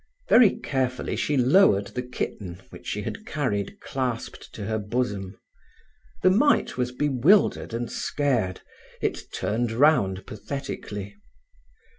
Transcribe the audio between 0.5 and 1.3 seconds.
carefully